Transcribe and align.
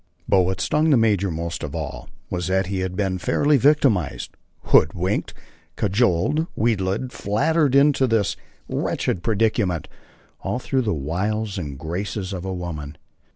But 0.27 0.41
what 0.41 0.59
stung 0.59 0.89
the 0.89 0.97
major 0.97 1.29
most 1.29 1.61
of 1.61 1.75
all 1.75 2.09
was 2.31 2.47
that 2.47 2.65
he 2.65 2.79
had 2.79 2.95
been 2.95 3.19
fairly 3.19 3.57
victimized, 3.57 4.31
hoodwinked, 4.63 5.35
cajoled, 5.75 6.47
wheedled, 6.55 7.11
flattered 7.11 7.75
into 7.75 8.07
this 8.07 8.35
wretched 8.67 9.21
predicament, 9.21 9.87
all 10.39 10.57
through 10.57 10.81
the 10.81 10.91
wiles 10.91 11.59
and 11.59 11.77
graces 11.77 12.33
of 12.33 12.45
a 12.45 12.51
woman. 12.51 12.97